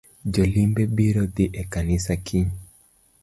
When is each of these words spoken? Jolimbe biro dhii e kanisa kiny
Jolimbe 0.35 0.83
biro 0.99 1.23
dhii 1.35 1.49
e 1.61 1.63
kanisa 1.73 2.13
kiny 2.25 2.49